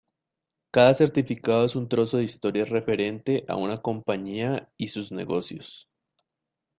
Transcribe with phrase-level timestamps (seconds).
[0.71, 5.91] Cada certificado es un trozo de historia referente a una compañía y sus negocios.